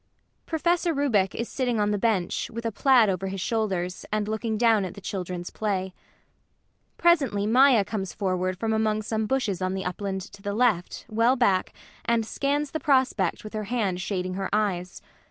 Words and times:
[PROFESSOR 0.47 0.95
RUBEK 0.95 1.35
is 1.35 1.47
sitting 1.47 1.79
on 1.79 1.91
the 1.91 1.97
bench, 1.99 2.49
with 2.49 2.65
a 2.65 2.71
plaid 2.71 3.07
over 3.07 3.27
his 3.27 3.39
shoulders, 3.39 4.03
and 4.11 4.27
looking 4.27 4.57
down 4.57 4.83
at 4.83 4.95
the 4.95 4.99
children's 4.99 5.51
play. 5.51 5.93
[Presently, 6.97 7.45
MAIA 7.45 7.85
comes 7.85 8.11
forward 8.11 8.57
from 8.57 8.73
among 8.73 9.03
some 9.03 9.27
bushes 9.27 9.61
on 9.61 9.75
the 9.75 9.85
upland 9.85 10.21
to 10.21 10.41
the 10.41 10.55
left, 10.55 11.05
well 11.07 11.35
back, 11.35 11.71
and 12.03 12.25
scans 12.25 12.71
the 12.71 12.79
prospect 12.79 13.43
with 13.43 13.53
her 13.53 13.65
hand 13.65 14.01
shading 14.01 14.33
her 14.33 14.49
eyes. 14.51 15.03